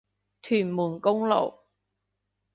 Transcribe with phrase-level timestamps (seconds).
[0.41, 1.59] 屯門公路